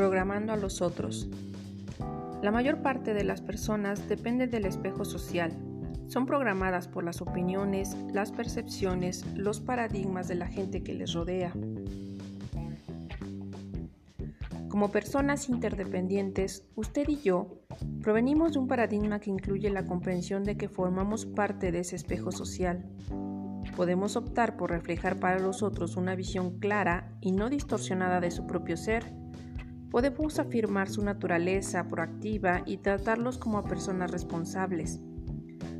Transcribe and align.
Programando 0.00 0.54
a 0.54 0.56
los 0.56 0.80
otros. 0.80 1.28
La 2.40 2.50
mayor 2.50 2.80
parte 2.80 3.12
de 3.12 3.22
las 3.22 3.42
personas 3.42 4.08
depende 4.08 4.46
del 4.46 4.64
espejo 4.64 5.04
social. 5.04 5.52
Son 6.06 6.24
programadas 6.24 6.88
por 6.88 7.04
las 7.04 7.20
opiniones, 7.20 7.94
las 8.10 8.32
percepciones, 8.32 9.26
los 9.36 9.60
paradigmas 9.60 10.26
de 10.26 10.36
la 10.36 10.46
gente 10.46 10.82
que 10.82 10.94
les 10.94 11.12
rodea. 11.12 11.52
Como 14.70 14.90
personas 14.90 15.50
interdependientes, 15.50 16.64
usted 16.76 17.06
y 17.06 17.20
yo 17.20 17.60
provenimos 18.00 18.54
de 18.54 18.58
un 18.60 18.68
paradigma 18.68 19.20
que 19.20 19.28
incluye 19.28 19.68
la 19.68 19.84
comprensión 19.84 20.44
de 20.44 20.56
que 20.56 20.70
formamos 20.70 21.26
parte 21.26 21.72
de 21.72 21.80
ese 21.80 21.96
espejo 21.96 22.32
social. 22.32 22.86
Podemos 23.76 24.16
optar 24.16 24.56
por 24.56 24.70
reflejar 24.70 25.20
para 25.20 25.38
los 25.38 25.62
otros 25.62 25.98
una 25.98 26.14
visión 26.14 26.58
clara 26.58 27.12
y 27.20 27.32
no 27.32 27.50
distorsionada 27.50 28.20
de 28.20 28.30
su 28.30 28.46
propio 28.46 28.78
ser. 28.78 29.19
Podemos 29.90 30.38
afirmar 30.38 30.88
su 30.88 31.02
naturaleza 31.02 31.88
proactiva 31.88 32.62
y 32.64 32.76
tratarlos 32.76 33.38
como 33.38 33.64
personas 33.64 34.12
responsables. 34.12 35.00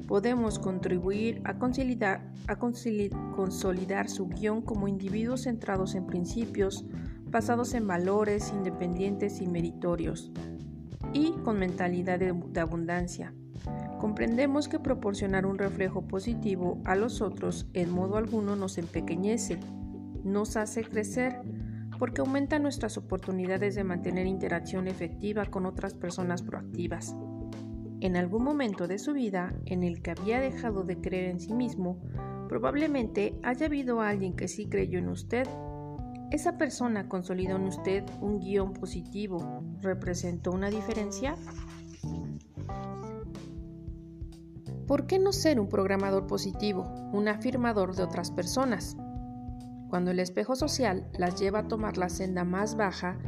Podemos 0.09 0.59
contribuir 0.59 1.41
a 1.45 1.59
consolidar, 1.59 2.21
su 4.09 4.29
guion 4.29 4.63
como 4.63 4.89
individuos 4.89 5.43
centrados 5.43 5.95
en 5.95 6.07
principios, 6.07 6.85
basados 7.27 7.75
en 7.75 7.87
valores 7.87 8.53
independientes 8.53 9.41
y 9.41 9.47
meritorios, 9.47 10.33
y 11.13 11.31
con 11.45 11.61
mentalidad 11.61 12.19
de, 12.19 12.61
abundancia. 12.61 13.33
Comprendemos 14.01 14.67
que 14.67 14.81
proporcionar 14.81 15.47
un 15.47 15.59
reflejo 15.59 16.09
positivo 16.09 16.81
a 16.85 16.97
los 16.97 17.21
otros 17.21 17.69
en 17.75 17.91
modo 17.91 18.17
alguno 18.17 18.57
nos 18.57 18.79
empequeñece, 18.79 19.61
nos 20.25 20.57
hace 20.57 20.83
crecer, 20.83 21.41
porque 22.01 22.23
aumenta 22.23 22.59
nuestras 22.59 22.97
oportunidades 22.97 23.77
de 23.77 23.85
mantener 23.85 24.27
interacción 24.27 24.89
efectiva 24.89 25.45
con 25.45 25.67
otras 25.67 25.95
personas 25.95 26.43
proactivas. 26.43 27.15
En 28.01 28.17
algún 28.17 28.43
momento 28.43 28.89
de 28.89 28.99
su 28.99 29.13
vida 29.13 29.55
en 29.67 29.85
el 29.85 30.03
que 30.03 30.11
había 30.11 30.41
dejado 30.41 30.83
de 30.83 31.01
creer 31.01 31.27
en 31.27 31.39
sí 31.39 31.53
mismo, 31.53 32.01
probablemente 32.49 33.39
haya 33.45 33.67
habido 33.67 34.01
alguien 34.01 34.35
que 34.35 34.49
sí 34.49 34.67
creyó 34.67 34.99
en 34.99 35.11
usted 35.11 35.47
¿Esa 36.31 36.57
persona 36.57 37.09
consolidó 37.09 37.57
en 37.57 37.65
usted 37.65 38.05
un 38.21 38.39
guion 38.39 38.73
positivo? 38.73 39.65
¿Representó 39.83 40.53
una 40.53 40.71
diferencia? 40.71 41.35
¿Por 44.87 45.09
qué 45.09 45.19
no 45.19 45.33
ser 45.33 45.59
un 45.59 45.69
programador 45.69 46.29
positivo, 46.29 46.85
un 47.13 47.27
afirmador 47.27 47.97
de 47.97 48.05
otras 48.05 48.31
personas? 48.31 48.97
Cuando 49.91 50.13
el 50.13 50.21
espejo 50.21 50.55
social 50.55 51.11
las 51.19 51.41
lleva 51.41 51.59
a 51.59 51.69
tomar 51.69 51.99
la 51.99 52.09
senda 52.09 52.45
más 52.45 52.77
baja, 52.77 53.19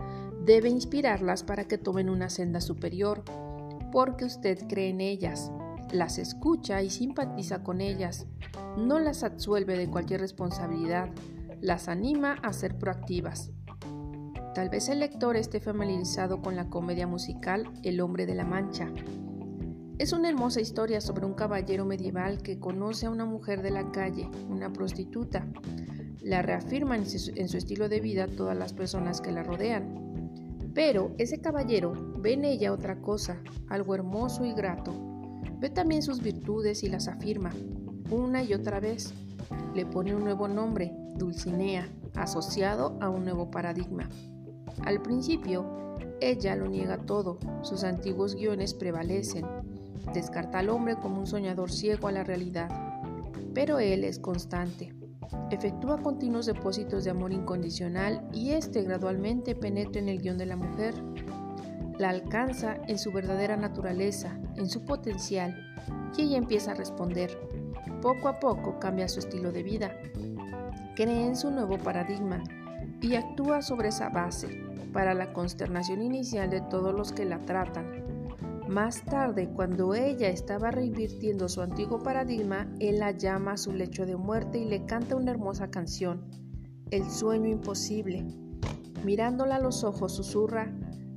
debe 0.44 0.68
inspirarlas 0.68 1.42
para 1.42 1.64
que 1.64 1.76
tomen 1.76 2.08
una 2.08 2.30
senda 2.30 2.60
superior, 2.60 3.24
porque 3.90 4.24
usted 4.24 4.66
cree 4.68 4.90
en 4.90 5.00
ellas, 5.00 5.50
las 5.92 6.18
escucha 6.18 6.80
y 6.82 6.88
simpatiza 6.88 7.64
con 7.64 7.80
ellas, 7.80 8.26
no 8.78 9.00
las 9.00 9.24
absuelve 9.24 9.76
de 9.76 9.90
cualquier 9.90 10.20
responsabilidad, 10.20 11.10
las 11.60 11.88
anima 11.88 12.34
a 12.42 12.52
ser 12.52 12.78
proactivas. 12.78 13.50
Tal 14.54 14.68
vez 14.68 14.88
el 14.88 15.00
lector 15.00 15.36
esté 15.36 15.58
familiarizado 15.58 16.42
con 16.42 16.54
la 16.54 16.68
comedia 16.68 17.08
musical 17.08 17.72
El 17.82 18.00
hombre 18.00 18.24
de 18.24 18.36
la 18.36 18.44
Mancha. 18.44 18.88
Es 19.98 20.12
una 20.12 20.28
hermosa 20.28 20.60
historia 20.60 21.00
sobre 21.00 21.26
un 21.26 21.34
caballero 21.34 21.84
medieval 21.86 22.42
que 22.42 22.60
conoce 22.60 23.06
a 23.06 23.10
una 23.10 23.24
mujer 23.24 23.62
de 23.62 23.70
la 23.70 23.90
calle, 23.90 24.28
una 24.48 24.72
prostituta. 24.72 25.46
La 26.22 26.40
reafirman 26.40 27.04
en 27.34 27.48
su 27.48 27.56
estilo 27.56 27.88
de 27.88 28.00
vida 28.00 28.28
todas 28.28 28.56
las 28.56 28.72
personas 28.72 29.20
que 29.20 29.32
la 29.32 29.42
rodean. 29.42 30.02
Pero 30.74 31.12
ese 31.18 31.40
caballero 31.40 31.92
ve 32.18 32.34
en 32.34 32.44
ella 32.44 32.72
otra 32.72 33.00
cosa, 33.00 33.42
algo 33.68 33.94
hermoso 33.94 34.44
y 34.44 34.52
grato. 34.52 34.92
Ve 35.58 35.68
también 35.68 36.02
sus 36.02 36.22
virtudes 36.22 36.82
y 36.82 36.88
las 36.88 37.08
afirma, 37.08 37.50
una 38.10 38.42
y 38.42 38.54
otra 38.54 38.80
vez. 38.80 39.12
Le 39.74 39.84
pone 39.84 40.14
un 40.14 40.24
nuevo 40.24 40.48
nombre, 40.48 40.92
Dulcinea, 41.16 41.88
asociado 42.14 42.96
a 43.00 43.10
un 43.10 43.24
nuevo 43.24 43.50
paradigma. 43.50 44.08
Al 44.84 45.02
principio, 45.02 45.66
ella 46.20 46.56
lo 46.56 46.68
niega 46.68 46.98
todo, 46.98 47.38
sus 47.62 47.84
antiguos 47.84 48.36
guiones 48.36 48.74
prevalecen, 48.74 49.44
descarta 50.14 50.60
al 50.60 50.70
hombre 50.70 50.96
como 50.96 51.18
un 51.18 51.26
soñador 51.26 51.70
ciego 51.70 52.08
a 52.08 52.12
la 52.12 52.24
realidad, 52.24 52.70
pero 53.54 53.78
él 53.78 54.04
es 54.04 54.18
constante. 54.18 55.01
Efectúa 55.50 55.98
continuos 55.98 56.46
depósitos 56.46 57.04
de 57.04 57.10
amor 57.10 57.32
incondicional 57.32 58.26
y 58.32 58.50
éste 58.50 58.82
gradualmente 58.82 59.54
penetra 59.54 60.00
en 60.00 60.08
el 60.08 60.20
guion 60.20 60.38
de 60.38 60.46
la 60.46 60.56
mujer. 60.56 60.94
La 61.98 62.10
alcanza 62.10 62.78
en 62.88 62.98
su 62.98 63.12
verdadera 63.12 63.56
naturaleza, 63.56 64.38
en 64.56 64.68
su 64.68 64.84
potencial, 64.84 65.56
y 66.16 66.22
ella 66.22 66.38
empieza 66.38 66.72
a 66.72 66.74
responder. 66.74 67.38
Poco 68.00 68.28
a 68.28 68.40
poco 68.40 68.78
cambia 68.78 69.08
su 69.08 69.20
estilo 69.20 69.52
de 69.52 69.62
vida, 69.62 69.92
cree 70.96 71.26
en 71.26 71.36
su 71.36 71.50
nuevo 71.50 71.78
paradigma 71.78 72.42
y 73.00 73.14
actúa 73.14 73.62
sobre 73.62 73.88
esa 73.88 74.08
base 74.08 74.48
para 74.92 75.14
la 75.14 75.32
consternación 75.32 76.02
inicial 76.02 76.50
de 76.50 76.60
todos 76.60 76.94
los 76.94 77.12
que 77.12 77.24
la 77.24 77.38
tratan. 77.40 78.01
Más 78.72 79.04
tarde, 79.04 79.50
cuando 79.50 79.94
ella 79.94 80.30
estaba 80.30 80.70
reinvirtiendo 80.70 81.46
su 81.50 81.60
antiguo 81.60 81.98
paradigma, 82.02 82.74
él 82.80 83.00
la 83.00 83.10
llama 83.10 83.52
a 83.52 83.56
su 83.58 83.70
lecho 83.70 84.06
de 84.06 84.16
muerte 84.16 84.60
y 84.60 84.64
le 84.64 84.86
canta 84.86 85.14
una 85.14 85.30
hermosa 85.30 85.70
canción, 85.70 86.24
El 86.90 87.10
sueño 87.10 87.50
imposible. 87.50 88.24
Mirándola 89.04 89.56
a 89.56 89.60
los 89.60 89.84
ojos, 89.84 90.16
susurra, 90.16 90.72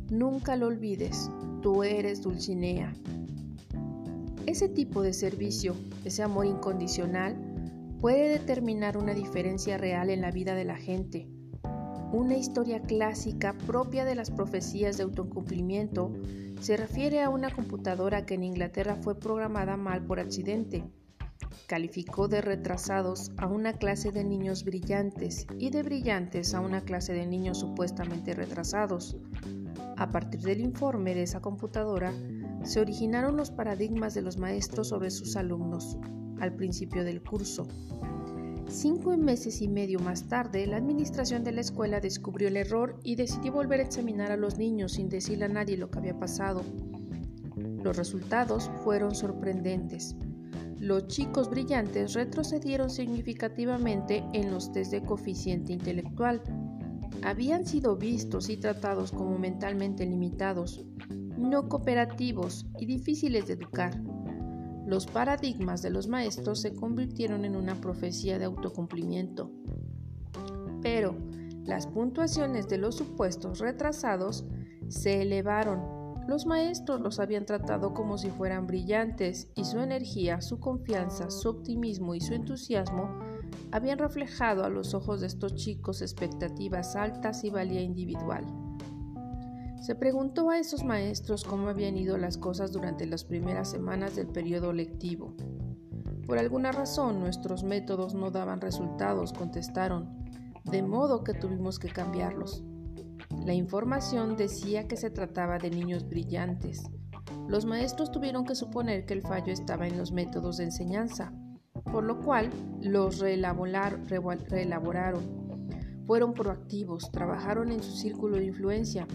Nunca 0.10 0.58
lo 0.58 0.68
olvides, 0.68 1.32
tú 1.62 1.84
eres 1.84 2.22
Dulcinea. 2.22 2.94
Ese 4.48 4.68
tipo 4.68 5.02
de 5.02 5.14
servicio, 5.14 5.76
ese 6.04 6.24
amor 6.24 6.48
incondicional, 6.48 7.38
puede 8.02 8.28
determinar 8.28 8.98
una 8.98 9.14
diferencia 9.14 9.78
real 9.78 10.10
en 10.10 10.20
la 10.20 10.32
vida 10.32 10.56
de 10.56 10.66
la 10.66 10.76
gente. 10.76 11.30
Una 12.16 12.38
historia 12.38 12.81
clásica 12.81 13.53
propia 13.68 14.06
de 14.06 14.16
las 14.16 14.31
profecías 14.31 14.96
de 14.96 15.03
autocumplimiento 15.03 16.14
se 16.62 16.78
refiere 16.78 17.22
a 17.22 17.30
una 17.30 17.53
computadora 17.53 18.26
que 18.26 18.36
en 18.36 18.46
Inglaterra 18.46 18.96
fue 18.96 19.20
programada 19.20 19.76
mal 19.76 20.06
por 20.06 20.22
accidente. 20.22 20.86
Calificó 21.68 22.30
de 22.30 22.40
retrasados 22.40 23.34
a 23.36 23.48
una 23.48 23.74
clase 23.74 24.14
de 24.14 24.24
niños 24.24 24.64
brillantes 24.64 25.46
y 25.59 25.72
de 25.72 25.84
brillantes 25.84 26.53
a 26.53 26.62
una 26.62 26.80
clase 26.80 27.12
de 27.12 27.26
niños 27.26 27.59
supuestamente 27.59 28.34
retrasados. 28.34 29.18
A 29.97 30.09
partir 30.09 30.40
del 30.40 30.62
informe 30.62 31.16
de 31.16 31.24
esa 31.24 31.42
computadora, 31.42 32.14
se 32.64 32.80
originaron 32.80 33.36
los 33.36 33.52
paradigmas 33.52 34.14
de 34.14 34.22
los 34.22 34.38
maestros 34.38 34.88
sobre 34.88 35.12
sus 35.12 35.36
alumnos 35.36 35.97
al 36.40 36.56
principio 36.56 37.03
del 37.03 37.22
curso. 37.22 37.68
Cinco 38.68 39.16
meses 39.16 39.62
y 39.62 39.68
medio 39.68 40.00
más 40.00 40.28
tarde, 40.28 40.66
la 40.66 40.78
administración 40.78 41.44
de 41.44 41.52
la 41.52 41.62
escuela 41.62 42.00
descubrió 42.00 42.48
el 42.48 42.58
error 42.58 43.00
y 43.03 43.16
decidió 43.16 43.53
volver 43.53 43.80
a 43.80 43.84
examinar 43.84 44.31
a 44.31 44.38
los 44.38 44.58
niños 44.58 44.94
sin 44.94 45.08
decirle 45.08 45.46
a 45.46 45.50
nadie 45.50 45.78
lo 45.78 45.90
que 45.90 46.00
había 46.00 46.18
pasado. 46.20 46.64
Los 47.84 47.96
resultados 47.96 48.72
fueron 48.84 49.14
sorprendentes. 49.14 50.16
Los 50.80 51.08
chicos 51.08 51.50
brillantes 51.50 52.14
retrocedieron 52.14 52.90
significativamente 52.90 54.24
en 54.34 54.52
los 54.52 54.72
test 54.72 54.92
de 54.92 55.03
coeficiente 55.03 55.72
intelectual. 55.72 56.42
Habían 57.24 57.66
sido 57.66 57.96
vistos 57.96 58.50
y 58.50 58.58
tratados 58.58 59.12
como 59.12 59.38
mentalmente 59.38 60.06
limitados, 60.06 60.84
no 61.38 61.70
cooperativos 61.70 62.66
y 62.80 62.86
difíciles 62.88 63.47
de 63.47 63.53
educar. 63.53 64.02
Los 64.85 65.07
paradigmas 65.07 65.81
de 65.81 65.90
los 65.90 66.07
maestros 66.07 66.62
se 66.62 66.73
convirtieron 66.73 67.43
en 67.43 67.55
una 67.55 67.82
profecía 67.82 68.37
de 68.37 68.46
autocumplimiento. 68.46 69.52
Pero 70.82 71.16
las 71.64 71.87
puntuaciones 71.87 72.67
de 72.67 72.78
los 72.78 72.96
supuestos 72.96 73.59
retrasados 73.59 74.46
se 74.87 75.23
elevaron. 75.23 75.82
Los 76.28 76.46
maestros 76.46 77.02
los 77.02 77.20
habían 77.20 77.46
tratado 77.46 77.93
como 77.93 78.17
si 78.17 78.29
fueran 78.29 78.67
brillantes 78.67 79.52
y 79.55 79.66
su 79.66 79.79
energía, 79.79 80.41
su 80.41 80.59
confianza, 80.59 81.29
su 81.29 81.49
optimismo 81.49 82.14
y 82.14 82.22
su 82.22 82.34
entusiasmo 82.34 83.20
habían 83.72 83.97
reflejado 83.97 84.64
a 84.64 84.70
los 84.70 84.93
ojos 84.93 85.22
de 85.22 85.28
estos 85.28 85.55
chicos 85.55 86.02
expectativas 86.02 86.96
altas 86.96 87.43
y 87.43 87.49
valía 87.49 87.81
individual. 87.81 88.65
Se 89.85 89.93
preguntó 89.93 90.49
a 90.49 90.58
esos 90.58 90.84
maestros 90.84 91.43
cómo 91.43 91.70
habían 91.70 91.96
ido 91.96 92.17
las 92.17 92.37
cosas 92.37 92.72
durante 92.72 93.05
las 93.05 93.23
primeras 93.23 93.70
semanas 93.70 94.16
del 94.16 94.26
periodo 94.26 94.73
lectivo. 94.73 95.35
Por 96.26 96.40
alguna 96.40 96.72
razón 96.72 97.20
nuestros 97.20 97.64
métodos 97.64 98.16
no 98.16 98.32
daban 98.32 98.61
resultados, 98.61 99.32
contestaron, 99.32 100.26
de 100.64 100.82
modo 100.82 101.23
que 101.23 101.35
tuvimos 101.35 101.78
que 101.78 101.90
cambiarlos. 101.90 102.64
La 103.46 103.53
información 103.53 104.35
decía 104.35 104.87
que 104.87 104.97
se 104.97 105.11
trataba 105.11 105.59
de 105.59 105.70
niños 105.70 106.09
brillantes. 106.09 106.81
Los 107.47 107.67
maestros 107.67 108.11
tuvieron 108.11 108.43
que 108.43 108.55
suponer 108.55 109.05
que 109.05 109.14
el 109.14 109.22
fallo 109.22 109.53
estaba 109.53 109.85
en 109.85 109.99
los 109.99 110.11
métodos 110.11 110.58
de 110.58 110.64
enseñanza, 110.64 111.31
por 111.91 112.05
lo 112.05 112.22
cual 112.22 112.49
los 112.81 113.20
reelaboraron. 113.20 115.22
Fueron 116.08 116.34
proactivos, 116.34 117.11
trabajaron 117.11 117.72
en 117.72 117.84
su 117.84 117.91
círculo 117.91 118.38
de 118.38 118.46
influencia 118.46 119.08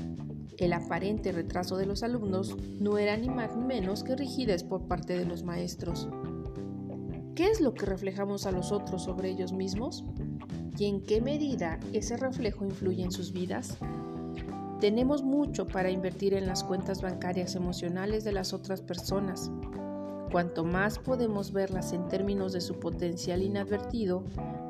El 0.61 0.75
aparente 0.75 1.33
retraso 1.33 1.79
de 1.79 1.87
los 1.87 2.03
alumnos 2.03 2.55
no 2.79 2.99
era 2.99 3.17
ni 3.17 3.31
más 3.31 3.57
ni 3.57 3.65
menos 3.65 4.05
que 4.05 4.15
rigidez 4.15 4.62
por 4.62 4.83
parte 4.87 5.19
de 5.19 5.25
los 5.25 5.43
maestros. 5.43 6.07
¿Qué 7.35 7.47
es 7.47 7.62
lo 7.62 7.73
que 7.73 7.87
reflejamos 7.87 8.45
a 8.45 8.53
los 8.53 8.71
otros 8.71 9.05
sobre 9.05 9.31
ellos 9.31 9.55
mismos? 9.55 10.05
¿Y 10.77 10.85
en 10.85 11.01
qué 11.01 11.23
medida 11.23 11.81
ese 11.95 12.19
reflejo 12.19 12.67
influye 12.67 13.03
en 13.03 13.11
sus 13.11 13.33
vidas? 13.33 13.79
Tenemos 14.81 15.23
mucho 15.23 15.67
para 15.67 15.91
invertir 15.91 16.35
en 16.35 16.47
las 16.47 16.62
cuentas 16.62 17.01
bancarias 17.01 17.55
emocionales 17.55 18.23
de 18.25 18.33
las 18.33 18.53
otras 18.53 18.83
personas. 18.83 19.51
Cuanto 20.31 20.62
más 20.62 20.99
podemos 20.99 21.55
verlas 21.55 21.95
en 21.95 22.07
términos 22.09 22.53
de 22.53 22.61
su 22.61 22.79
potencial 22.79 23.43
inadvertido, 23.43 24.25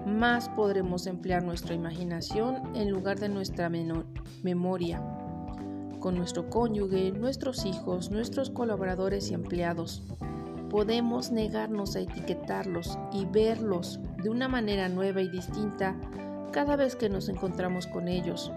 más 0.06 0.48
podremos 0.50 1.08
emplear 1.08 1.42
nuestra 1.42 1.74
imaginación 1.74 2.76
en 2.76 2.90
lugar 2.92 3.18
de 3.18 3.28
nuestra 3.28 3.68
memoria 4.42 5.02
con 6.00 6.16
nuestro 6.16 6.50
cónyuge, 6.50 7.12
nuestros 7.12 7.64
hijos, 7.64 8.10
nuestros 8.10 8.50
colaboradores 8.50 9.30
y 9.30 9.34
empleados. 9.34 10.02
Podemos 10.70 11.30
negarnos 11.30 11.94
a 11.94 12.00
etiquetarlos 12.00 12.98
y 13.12 13.26
verlos 13.26 14.00
de 14.22 14.30
una 14.30 14.48
manera 14.48 14.88
nueva 14.88 15.20
y 15.20 15.28
distinta 15.28 15.96
cada 16.52 16.76
vez 16.76 16.96
que 16.96 17.08
nos 17.08 17.28
encontramos 17.28 17.86
con 17.86 18.08
ellos. 18.08 18.50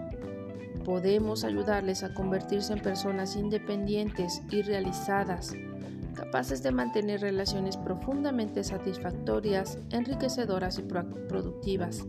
Podemos 0.84 1.44
ayudarles 1.44 2.02
a 2.02 2.12
convertirse 2.14 2.72
en 2.72 2.80
personas 2.80 3.36
independientes 3.36 4.42
y 4.50 4.62
realizadas, 4.62 5.54
capaces 6.14 6.62
de 6.62 6.72
mantener 6.72 7.20
relaciones 7.20 7.76
profundamente 7.76 8.64
satisfactorias, 8.64 9.78
enriquecedoras 9.90 10.78
y 10.78 10.82
productivas. 10.82 12.04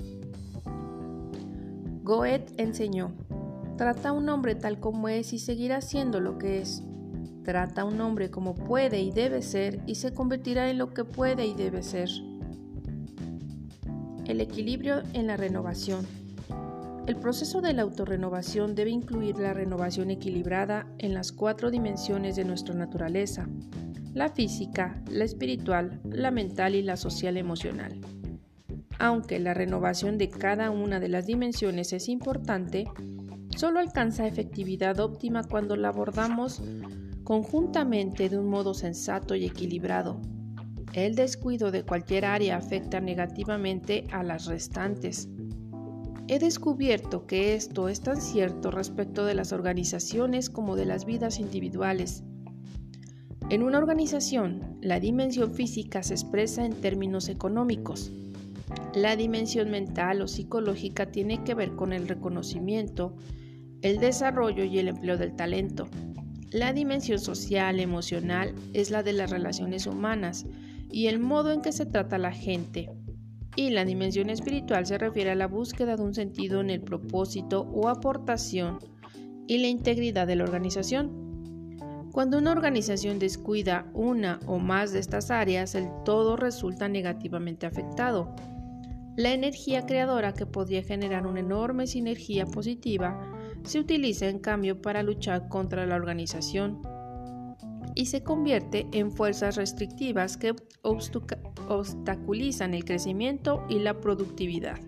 Goethe 2.04 2.54
enseñó, 2.58 3.14
Trata 3.78 4.10
a 4.10 4.12
un 4.14 4.30
hombre 4.30 4.56
tal 4.56 4.80
como 4.80 5.10
es 5.10 5.34
y 5.34 5.40
seguirá 5.40 5.82
siendo 5.82 6.22
lo 6.22 6.38
que 6.38 6.62
es. 6.62 6.82
Trata 7.44 7.82
a 7.82 7.86
un 7.86 8.00
hombre 8.00 8.32
como 8.32 8.56
puede 8.56 9.02
y 9.02 9.12
debe 9.12 9.42
ser 9.42 9.82
y 9.86 9.96
se 9.96 10.14
convertirá 10.14 10.70
en 10.70 10.78
lo 10.78 10.94
que 10.94 11.04
puede 11.04 11.46
y 11.46 11.54
debe 11.54 11.84
ser. 11.84 12.10
El 14.26 14.40
equilibrio 14.40 15.04
en 15.14 15.28
la 15.28 15.38
renovación. 15.38 16.08
El 17.06 17.18
proceso 17.18 17.62
de 17.62 17.74
la 17.74 17.84
autorrenovación 17.84 18.74
debe 18.74 18.90
incluir 18.90 19.38
la 19.38 19.54
renovación 19.54 20.10
equilibrada 20.10 20.88
en 20.98 21.14
las 21.14 21.32
cuatro 21.32 21.70
dimensiones 21.70 22.36
de 22.36 22.46
nuestra 22.46 22.74
naturaleza, 22.74 23.48
la 24.14 24.30
física, 24.30 25.04
la 25.12 25.26
espiritual, 25.26 26.00
la 26.10 26.32
mental 26.32 26.74
y 26.74 26.82
la 26.82 26.98
social 26.98 27.38
emocional. 27.38 28.02
Aunque 28.98 29.40
la 29.40 29.54
renovación 29.54 30.18
de 30.18 30.30
cada 30.30 30.72
una 30.72 31.00
de 31.00 31.10
las 31.10 31.28
dimensiones 31.28 31.94
es 31.94 32.10
importante, 32.10 32.86
solo 33.50 33.80
alcanza 33.80 34.28
efectividad 34.28 35.00
óptima 35.00 35.44
cuando 35.44 35.76
la 35.76 35.90
abordamos 35.90 36.62
conjuntamente 37.24 38.30
de 38.30 38.38
un 38.38 38.48
modo 38.48 38.74
sensato 38.74 39.36
y 39.36 39.46
equilibrado. 39.46 40.22
El 40.94 41.16
descuido 41.16 41.72
de 41.72 41.84
cualquier 41.84 42.24
área 42.24 42.56
afecta 42.56 43.02
negativamente 43.02 44.06
a 44.12 44.24
las 44.24 44.46
restantes. 44.46 45.28
He 46.28 46.40
descubierto 46.40 47.28
que 47.28 47.54
esto 47.56 47.90
es 47.90 48.02
tan 48.02 48.22
cierto 48.22 48.72
respecto 48.72 49.26
de 49.26 49.36
las 49.36 49.52
organizaciones 49.52 50.50
como 50.50 50.76
de 50.76 50.86
las 50.86 51.06
vidas 51.06 51.40
individuales. 51.40 52.24
En 53.50 53.62
una 53.62 53.78
organización, 53.78 54.78
la 54.82 55.00
dimensión 55.00 55.54
física 55.54 56.02
se 56.02 56.14
expresa 56.16 56.66
en 56.66 56.74
términos 56.74 57.30
económicos. 57.30 58.12
La 58.94 59.16
dimensión 59.16 59.70
mental 59.70 60.22
o 60.22 60.28
psicológica 60.28 61.08
tiene 61.08 61.44
que 61.44 61.54
ver 61.54 61.76
con 61.76 61.94
el 61.94 62.08
reconocimiento 62.08 63.16
el 63.82 64.00
desarrollo 64.00 64.64
y 64.64 64.80
el 64.80 64.88
empleo 64.88 65.18
del 65.18 65.36
talento. 65.36 65.88
La 66.50 66.74
dimensión 66.74 67.20
social, 67.20 67.80
emocional, 67.80 68.56
es 68.74 68.90
la 68.90 69.04
de 69.04 69.14
las 69.14 69.30
relaciones 69.30 69.86
humanas 69.86 70.46
y 70.90 71.08
el 71.08 71.20
modo 71.20 71.52
en 71.52 71.62
que 71.62 71.72
se 71.72 71.86
trata 71.86 72.16
a 72.16 72.20
la 72.20 72.32
gente. 72.32 72.90
Y 73.56 73.70
la 73.70 73.86
dimensión 73.86 74.30
espiritual 74.30 74.86
se 74.86 74.98
refiere 74.98 75.32
a 75.32 75.36
la 75.36 75.48
búsqueda 75.48 75.98
de 75.98 76.04
un 76.04 76.16
sentido 76.16 76.62
en 76.62 76.70
el 76.72 76.82
propósito 76.82 77.62
o 77.74 77.88
aportación 77.88 78.80
y 79.48 79.60
la 79.60 79.68
integridad 79.68 80.26
de 80.26 80.36
la 80.36 80.46
organización. 80.46 81.26
Cuando 82.12 82.38
una 82.38 82.54
organización 82.54 83.20
descuida 83.20 83.86
una 83.94 84.40
o 84.48 84.58
más 84.58 84.94
de 84.94 85.00
estas 85.00 85.30
áreas, 85.30 85.76
el 85.76 85.90
todo 86.06 86.38
resulta 86.38 86.88
negativamente 86.88 87.66
afectado. 87.66 88.34
La 89.18 89.32
energía 89.32 89.86
creadora 89.86 90.34
que 90.34 90.46
podría 90.46 90.84
generar 90.84 91.26
una 91.26 91.40
enorme 91.40 91.88
sinergia 91.88 92.46
positiva 92.46 93.32
se 93.64 93.80
utiliza 93.80 94.28
en 94.28 94.40
cambio 94.40 94.82
para 94.82 95.04
luchar 95.04 95.48
contra 95.48 95.86
la 95.86 95.96
organización 95.96 96.82
y 97.96 98.08
se 98.08 98.24
convierte 98.24 98.88
en 98.92 99.12
fuerzas 99.12 99.56
restrictivas 99.56 100.36
que 100.36 100.54
obstaculizan 100.82 102.74
el 102.74 102.84
crecimiento 102.84 103.64
y 103.70 103.80
la 103.80 104.02
productividad. 104.02 104.80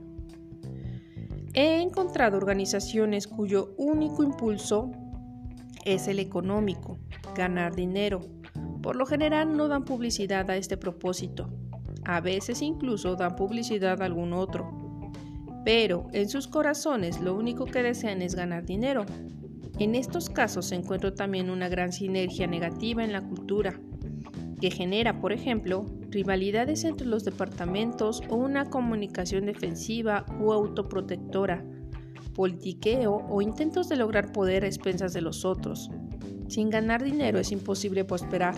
He 1.54 1.82
encontrado 1.82 2.36
organizaciones 2.38 3.28
cuyo 3.28 3.74
único 3.78 4.24
impulso 4.24 4.92
es 5.86 6.10
el 6.10 6.20
económico, 6.20 7.00
ganar 7.34 7.76
dinero. 7.76 8.20
Por 8.84 8.98
lo 8.98 9.06
general 9.06 9.56
no 9.56 9.70
dan 9.70 9.86
publicidad 9.86 10.52
a 10.52 10.58
este 10.58 10.76
propósito. 10.76 11.50
A 12.08 12.22
veces 12.22 12.64
incluso 12.64 13.16
dan 13.16 13.36
publicidad 13.36 14.02
a 14.02 14.06
algún 14.06 14.34
otro 14.34 14.88
pero 15.68 16.08
en 16.14 16.30
sus 16.30 16.48
corazones 16.48 17.20
lo 17.20 17.36
único 17.36 17.66
que 17.66 17.84
desean 17.84 18.22
es 18.22 18.36
ganar 18.36 18.66
dinero. 18.66 19.06
En 19.80 19.96
estos 19.96 20.30
casos 20.30 20.68
se 20.68 20.76
encuentra 20.76 21.14
también 21.14 21.50
una 21.50 21.68
gran 21.68 21.92
sinergia 21.92 22.48
negativa 22.48 23.04
en 23.04 23.12
la 23.12 23.22
cultura, 23.22 23.78
que 24.62 24.72
genera, 24.72 25.20
por 25.20 25.34
ejemplo, 25.34 25.86
rivalidades 26.10 26.86
entre 26.86 27.06
los 27.06 27.26
departamentos 27.26 28.24
o 28.30 28.38
una 28.38 28.70
comunicación 28.70 29.46
defensiva 29.46 30.26
o 30.40 30.54
autoprotectora, 30.54 31.66
politiqueo 32.34 33.26
o 33.30 33.42
intentos 33.42 33.90
de 33.90 33.98
lograr 33.98 34.32
poder 34.32 34.64
a 34.64 34.68
expensas 34.68 35.12
de 35.12 35.20
los 35.20 35.44
otros. 35.44 35.92
Sin 36.48 36.70
ganar 36.70 37.04
dinero 37.04 37.40
es 37.40 37.52
imposible 37.52 38.06
prosperar, 38.06 38.56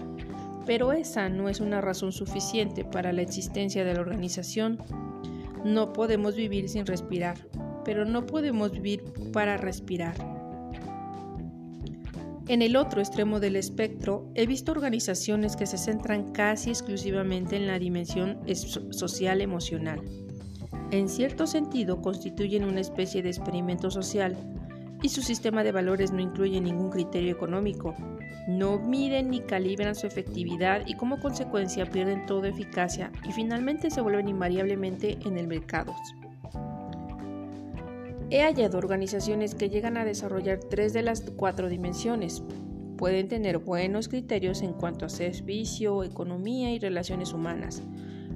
pero 0.70 0.94
esa 0.94 1.30
no 1.30 1.50
es 1.50 1.62
una 1.62 1.82
razón 1.82 2.12
suficiente 2.12 2.86
para 2.86 3.12
la 3.12 3.24
existencia 3.24 3.84
de 3.84 3.96
la 3.96 4.02
organización 4.02 4.78
no 5.66 5.94
podemos 5.94 6.36
vivir 6.36 6.70
sin 6.70 6.86
respirar, 6.86 7.40
pero 7.84 8.06
no 8.06 8.28
podemos 8.28 8.72
vivir 8.74 9.04
para 9.34 9.58
respirar. 9.58 10.14
En 12.48 12.62
el 12.62 12.76
otro 12.76 13.02
extremo 13.02 13.40
del 13.40 13.56
espectro, 13.56 14.30
he 14.36 14.46
visto 14.46 14.72
organizaciones 14.72 15.56
que 15.56 15.66
se 15.66 15.80
centran 15.80 16.34
casi 16.34 16.70
exclusivamente 16.70 17.56
en 17.56 17.66
la 17.66 17.80
dimensión 17.80 18.38
social 18.92 19.42
emocional. 19.42 20.04
En 20.92 21.10
cierto 21.10 21.48
sentido, 21.48 22.00
constituyen 22.04 22.64
una 22.64 22.82
especie 22.82 23.24
de 23.24 23.30
experimento 23.30 23.90
social 23.90 24.38
y 25.02 25.10
su 25.10 25.22
sistema 25.22 25.64
de 25.64 25.72
valores 25.72 26.12
no 26.12 26.20
incluye 26.20 26.60
ningún 26.60 26.90
criterio 26.90 27.32
económico. 27.32 27.96
No 28.48 28.80
miden 28.80 29.30
ni 29.30 29.42
calibran 29.42 29.96
su 29.96 30.08
efectividad 30.08 30.86
y 30.86 30.96
como 30.96 31.20
consecuencia 31.20 31.86
pierden 31.86 32.26
toda 32.26 32.50
eficacia 32.50 33.12
y 33.28 33.32
finalmente 33.32 33.92
se 33.92 34.02
vuelven 34.02 34.28
invariablemente 34.28 35.18
en 35.26 35.38
el 35.38 35.48
mercado. 35.48 35.96
He 38.32 38.44
hallado 38.44 38.78
organizaciones 38.78 39.56
que 39.56 39.70
llegan 39.70 39.98
a 39.98 40.06
desarrollar 40.06 40.60
tres 40.60 40.94
de 40.94 41.02
las 41.02 41.22
cuatro 41.22 41.68
dimensiones. 41.68 42.44
Pueden 42.96 43.28
tener 43.28 43.58
buenos 43.58 44.08
criterios 44.08 44.62
en 44.62 44.74
cuanto 44.74 45.06
a 45.06 45.10
servicio, 45.10 46.04
economía 46.04 46.72
y 46.72 46.80
relaciones 46.80 47.34
humanas, 47.34 47.82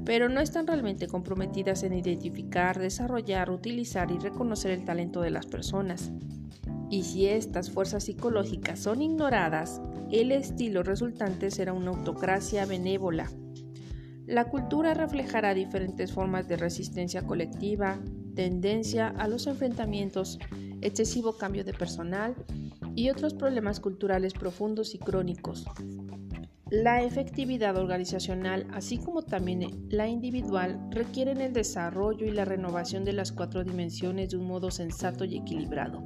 pero 0.05 0.29
no 0.29 0.41
están 0.41 0.67
realmente 0.67 1.07
comprometidas 1.07 1.83
en 1.83 1.93
identificar, 1.93 2.79
desarrollar, 2.79 3.49
utilizar 3.49 4.11
y 4.11 4.19
reconocer 4.19 4.71
el 4.71 4.85
talento 4.85 5.21
de 5.21 5.31
las 5.31 5.45
personas. 5.45 6.11
Y 6.89 7.03
si 7.03 7.27
estas 7.27 7.71
fuerzas 7.71 8.03
psicológicas 8.03 8.79
son 8.79 9.01
ignoradas, 9.01 9.81
el 10.11 10.31
estilo 10.31 10.83
resultante 10.83 11.49
será 11.49 11.73
una 11.73 11.91
autocracia 11.91 12.65
benévola. 12.65 13.29
La 14.25 14.45
cultura 14.45 14.93
reflejará 14.93 15.53
diferentes 15.53 16.11
formas 16.13 16.47
de 16.47 16.57
resistencia 16.57 17.23
colectiva, 17.23 17.99
tendencia 18.35 19.07
a 19.07 19.27
los 19.27 19.47
enfrentamientos, 19.47 20.39
excesivo 20.81 21.37
cambio 21.37 21.63
de 21.63 21.73
personal 21.73 22.35
y 22.95 23.09
otros 23.09 23.33
problemas 23.33 23.79
culturales 23.79 24.33
profundos 24.33 24.95
y 24.95 24.99
crónicos. 24.99 25.65
La 26.73 27.03
efectividad 27.03 27.77
organizacional, 27.77 28.65
así 28.73 28.97
como 28.97 29.21
también 29.21 29.85
la 29.89 30.07
individual, 30.07 30.79
requieren 30.89 31.39
el 31.39 31.53
desarrollo 31.53 32.25
y 32.25 32.31
la 32.31 32.45
renovación 32.45 33.05
de 33.05 33.13
las 33.13 33.31
cuatro 33.31 33.63
dimensiones 33.63 34.31
de 34.31 34.37
un 34.37 34.47
modo 34.47 34.71
sensato 34.71 35.23
y 35.23 35.37
equilibrado. 35.37 36.01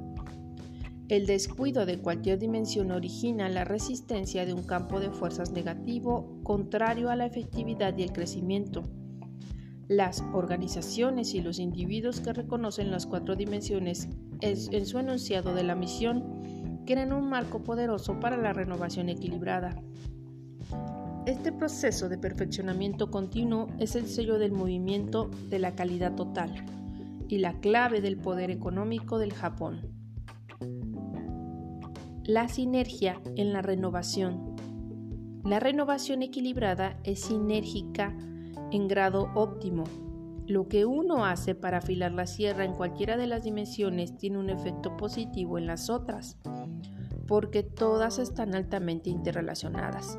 El 1.08 1.24
descuido 1.24 1.86
de 1.86 2.00
cualquier 2.00 2.38
dimensión 2.38 2.90
origina 2.90 3.48
la 3.48 3.64
resistencia 3.64 4.44
de 4.44 4.52
un 4.52 4.62
campo 4.62 5.00
de 5.00 5.10
fuerzas 5.10 5.52
negativo 5.52 6.38
contrario 6.42 7.08
a 7.08 7.16
la 7.16 7.24
efectividad 7.24 7.96
y 7.96 8.02
el 8.02 8.12
crecimiento. 8.12 8.82
Las 9.88 10.22
organizaciones 10.34 11.32
y 11.32 11.40
los 11.40 11.60
individuos 11.60 12.20
que 12.20 12.34
reconocen 12.34 12.90
las 12.90 13.06
cuatro 13.06 13.36
dimensiones 13.36 14.10
en 14.42 14.84
su 14.84 14.98
enunciado 14.98 15.54
de 15.54 15.62
la 15.62 15.74
misión 15.74 16.42
requieren 16.80 17.14
un 17.14 17.30
marco 17.30 17.64
poderoso 17.64 18.20
para 18.20 18.36
la 18.36 18.52
renovación 18.52 19.08
equilibrada. 19.08 19.82
Este 21.28 21.52
proceso 21.52 22.08
de 22.08 22.16
perfeccionamiento 22.16 23.10
continuo 23.10 23.66
es 23.78 23.96
el 23.96 24.06
sello 24.06 24.38
del 24.38 24.50
movimiento 24.50 25.28
de 25.50 25.58
la 25.58 25.74
calidad 25.74 26.14
total 26.14 26.64
y 27.28 27.36
la 27.36 27.60
clave 27.60 28.00
del 28.00 28.16
poder 28.16 28.50
económico 28.50 29.18
del 29.18 29.34
Japón. 29.34 29.92
La 32.24 32.48
sinergia 32.48 33.20
en 33.36 33.52
la 33.52 33.60
renovación. 33.60 34.56
La 35.44 35.60
renovación 35.60 36.22
equilibrada 36.22 36.98
es 37.04 37.20
sinérgica 37.24 38.16
en 38.72 38.88
grado 38.88 39.30
óptimo. 39.34 39.84
Lo 40.46 40.66
que 40.66 40.86
uno 40.86 41.26
hace 41.26 41.54
para 41.54 41.76
afilar 41.76 42.12
la 42.12 42.26
sierra 42.26 42.64
en 42.64 42.72
cualquiera 42.72 43.18
de 43.18 43.26
las 43.26 43.44
dimensiones 43.44 44.16
tiene 44.16 44.38
un 44.38 44.48
efecto 44.48 44.96
positivo 44.96 45.58
en 45.58 45.66
las 45.66 45.90
otras, 45.90 46.38
porque 47.26 47.62
todas 47.62 48.18
están 48.18 48.54
altamente 48.54 49.10
interrelacionadas. 49.10 50.18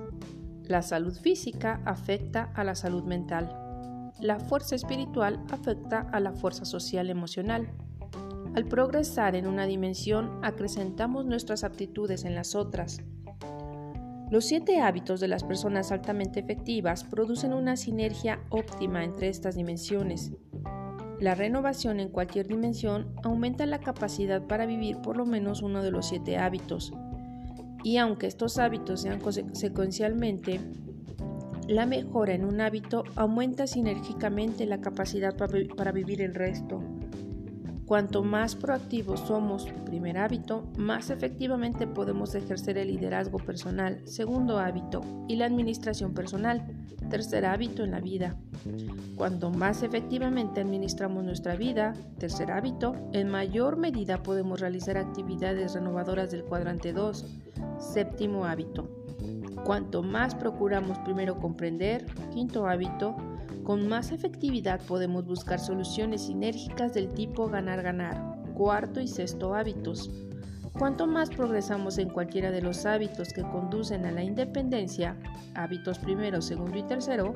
La 0.69 0.83
salud 0.83 1.17
física 1.17 1.81
afecta 1.83 2.51
a 2.53 2.63
la 2.63 2.75
salud 2.75 3.03
mental. 3.03 4.11
La 4.19 4.39
fuerza 4.39 4.75
espiritual 4.75 5.43
afecta 5.49 6.01
a 6.11 6.19
la 6.19 6.31
fuerza 6.31 6.63
social 6.63 7.09
emocional. 7.09 7.71
Al 8.53 8.65
progresar 8.65 9.35
en 9.35 9.47
una 9.47 9.65
dimensión, 9.65 10.29
acrecentamos 10.43 11.25
nuestras 11.25 11.63
aptitudes 11.63 12.23
en 12.23 12.35
las 12.35 12.53
otras. 12.53 13.01
Los 14.29 14.45
siete 14.45 14.79
hábitos 14.79 15.19
de 15.19 15.27
las 15.27 15.43
personas 15.43 15.91
altamente 15.91 16.39
efectivas 16.39 17.03
producen 17.03 17.51
una 17.53 17.75
sinergia 17.75 18.39
óptima 18.49 19.03
entre 19.03 19.29
estas 19.29 19.55
dimensiones. 19.55 20.33
La 21.19 21.33
renovación 21.33 21.99
en 21.99 22.09
cualquier 22.09 22.47
dimensión 22.47 23.15
aumenta 23.23 23.65
la 23.65 23.79
capacidad 23.79 24.45
para 24.45 24.67
vivir 24.67 25.01
por 25.01 25.17
lo 25.17 25.25
menos 25.25 25.63
uno 25.63 25.81
de 25.81 25.89
los 25.89 26.05
siete 26.05 26.37
hábitos 26.37 26.93
y 27.83 27.97
aunque 27.97 28.27
estos 28.27 28.57
hábitos 28.57 29.01
sean 29.01 29.21
secuencialmente, 29.53 30.59
la 31.67 31.85
mejora 31.85 32.33
en 32.33 32.45
un 32.45 32.61
hábito 32.61 33.03
aumenta 33.15 33.67
sinérgicamente 33.67 34.65
la 34.65 34.81
capacidad 34.81 35.35
para 35.37 35.91
vivir 35.91 36.21
el 36.21 36.33
resto. 36.33 36.81
Cuanto 37.85 38.23
más 38.23 38.55
proactivos 38.55 39.21
somos, 39.21 39.67
primer 39.85 40.19
hábito, 40.19 40.63
más 40.77 41.09
efectivamente 41.09 41.87
podemos 41.87 42.35
ejercer 42.35 42.77
el 42.77 42.89
liderazgo 42.89 43.39
personal, 43.39 44.01
segundo 44.05 44.59
hábito, 44.59 45.01
y 45.27 45.37
la 45.37 45.45
administración 45.45 46.13
personal, 46.13 46.67
tercer 47.09 47.47
hábito 47.47 47.83
en 47.83 47.89
la 47.89 47.99
vida. 47.99 48.35
Cuanto 49.15 49.49
más 49.49 49.81
efectivamente 49.81 50.61
administramos 50.61 51.23
nuestra 51.23 51.55
vida, 51.55 51.93
tercer 52.19 52.51
hábito, 52.51 52.95
en 53.11 53.27
mayor 53.27 53.77
medida 53.77 54.21
podemos 54.21 54.59
realizar 54.59 54.95
actividades 54.97 55.73
renovadoras 55.73 56.29
del 56.29 56.43
cuadrante 56.43 56.93
2, 56.93 57.25
séptimo 57.79 58.45
hábito. 58.45 58.89
Cuanto 59.63 60.03
más 60.03 60.35
procuramos 60.35 60.97
primero 60.99 61.39
comprender, 61.39 62.05
quinto 62.33 62.67
hábito, 62.67 63.15
con 63.63 63.87
más 63.87 64.11
efectividad 64.11 64.81
podemos 64.87 65.25
buscar 65.25 65.59
soluciones 65.59 66.25
sinérgicas 66.25 66.93
del 66.93 67.09
tipo 67.09 67.47
ganar-ganar. 67.47 68.39
Cuarto 68.55 68.99
y 68.99 69.07
sexto 69.07 69.53
hábitos. 69.53 70.09
Cuanto 70.77 71.07
más 71.07 71.29
progresamos 71.29 71.97
en 71.97 72.09
cualquiera 72.09 72.51
de 72.51 72.61
los 72.61 72.85
hábitos 72.85 73.33
que 73.33 73.41
conducen 73.41 74.05
a 74.05 74.11
la 74.11 74.23
independencia, 74.23 75.17
hábitos 75.55 75.99
primero, 75.99 76.41
segundo 76.41 76.77
y 76.77 76.83
tercero, 76.83 77.33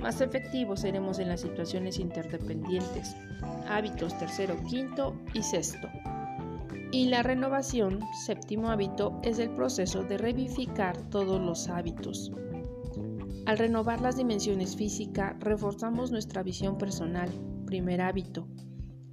más 0.00 0.20
efectivos 0.20 0.80
seremos 0.80 1.18
en 1.18 1.28
las 1.28 1.40
situaciones 1.40 1.98
interdependientes, 1.98 3.14
hábitos 3.68 4.18
tercero, 4.18 4.56
quinto 4.68 5.14
y 5.34 5.42
sexto. 5.42 5.88
Y 6.92 7.06
la 7.06 7.22
renovación, 7.22 8.00
séptimo 8.26 8.68
hábito, 8.68 9.20
es 9.22 9.38
el 9.38 9.50
proceso 9.50 10.02
de 10.02 10.18
revivificar 10.18 10.96
todos 11.08 11.40
los 11.40 11.68
hábitos. 11.68 12.32
Al 13.46 13.58
renovar 13.58 14.00
las 14.00 14.16
dimensiones 14.16 14.74
físicas, 14.74 15.36
reforzamos 15.38 16.10
nuestra 16.10 16.42
visión 16.42 16.78
personal, 16.78 17.30
primer 17.64 18.00
hábito, 18.00 18.48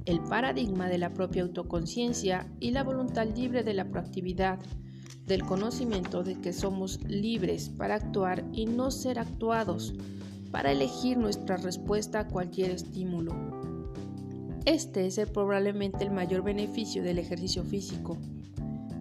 el 0.05 0.21
paradigma 0.21 0.89
de 0.89 0.97
la 0.97 1.13
propia 1.13 1.43
autoconciencia 1.43 2.51
y 2.59 2.71
la 2.71 2.83
voluntad 2.83 3.27
libre 3.27 3.63
de 3.63 3.75
la 3.75 3.85
proactividad, 3.89 4.57
del 5.27 5.43
conocimiento 5.43 6.23
de 6.23 6.39
que 6.41 6.53
somos 6.53 6.99
libres 7.03 7.69
para 7.69 7.95
actuar 7.95 8.43
y 8.53 8.65
no 8.65 8.89
ser 8.89 9.19
actuados, 9.19 9.93
para 10.49 10.71
elegir 10.71 11.17
nuestra 11.17 11.57
respuesta 11.57 12.21
a 12.21 12.27
cualquier 12.27 12.71
estímulo. 12.71 13.56
Este 14.67 15.07
es 15.07 15.17
probablemente 15.29 16.03
el 16.03 16.11
mayor 16.11 16.43
beneficio 16.43 17.01
del 17.01 17.19
ejercicio 17.19 17.63
físico, 17.63 18.17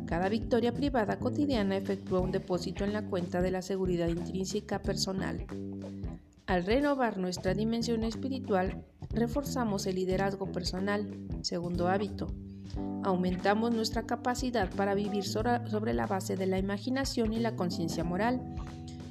cada 0.07 0.29
victoria 0.29 0.73
privada 0.73 1.19
cotidiana 1.19 1.77
efectúa 1.77 2.21
un 2.21 2.31
depósito 2.31 2.85
en 2.85 2.93
la 2.93 3.05
cuenta 3.05 3.43
de 3.43 3.51
la 3.51 3.61
seguridad 3.61 4.07
intrínseca 4.07 4.81
personal. 4.81 5.45
Al 6.47 6.65
renovar 6.65 7.19
nuestra 7.19 7.53
dimensión 7.55 8.05
espiritual, 8.05 8.85
reforzamos 9.11 9.85
el 9.87 9.97
liderazgo 9.97 10.53
personal, 10.53 11.09
segundo 11.43 11.89
hábito. 11.89 12.29
Aumentamos 13.03 13.75
nuestra 13.75 14.07
capacidad 14.07 14.71
para 14.71 14.95
vivir 14.95 15.25
sobre 15.25 15.93
la 15.93 16.07
base 16.07 16.37
de 16.37 16.47
la 16.47 16.61
imaginación 16.61 17.33
y 17.33 17.41
la 17.41 17.57
conciencia 17.57 18.05
moral, 18.05 18.41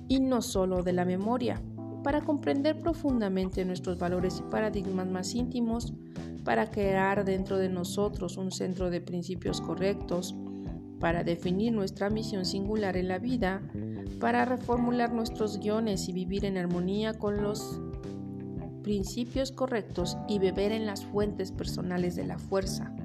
y 0.08 0.22
no 0.22 0.42
solo 0.42 0.82
de 0.84 0.94
la 0.94 1.04
memoria, 1.04 1.62
para 2.02 2.22
comprender 2.22 2.80
profundamente 2.80 3.66
nuestros 3.66 4.00
valores 4.00 4.40
y 4.40 4.50
paradigmas 4.50 5.08
más 5.08 5.36
íntimos, 5.36 5.92
para 6.46 6.70
crear 6.70 7.26
dentro 7.26 7.58
de 7.58 7.68
nosotros 7.68 8.38
un 8.38 8.52
centro 8.52 8.90
de 8.90 9.02
principios 9.02 9.60
correctos, 9.60 10.36
para 11.00 11.24
definir 11.24 11.74
nuestra 11.74 12.10
misión 12.10 12.46
singular 12.46 12.96
en 12.96 13.08
la 13.08 13.20
vida, 13.20 13.62
para 14.20 14.46
reformular 14.46 15.12
nuestros 15.12 15.60
guiones 15.60 16.08
y 16.08 16.14
vivir 16.14 16.46
en 16.46 16.58
armonía 16.58 17.16
con 17.16 17.42
los 17.42 17.82
principios 18.84 19.52
correctos 19.52 20.16
y 20.28 20.38
beber 20.38 20.72
en 20.72 20.86
las 20.86 21.04
fuentes 21.04 21.52
personales 21.52 22.16
de 22.16 22.26
la 22.26 22.38
fuerza. 22.38 22.96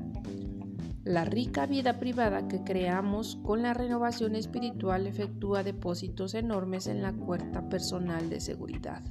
La 1.04 1.24
rica 1.24 1.64
vida 1.64 1.98
privada 1.98 2.46
que 2.46 2.62
creamos 2.62 3.38
con 3.42 3.62
la 3.62 3.72
renovación 3.72 4.36
espiritual 4.36 5.06
efectúa 5.06 5.62
depósitos 5.62 6.34
enormes 6.34 6.86
en 6.86 7.00
la 7.00 7.14
cuerda 7.14 7.66
personal 7.70 8.28
de 8.28 8.40
seguridad. 8.40 9.02